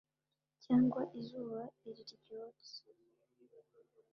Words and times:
cyangwa 0.63 1.01
izuba 1.19 1.61
iri 1.89 2.03
ryotsa 2.13 2.77